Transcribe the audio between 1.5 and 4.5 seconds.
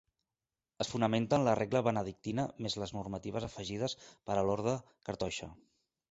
regla benedictina més les normatives afegides per a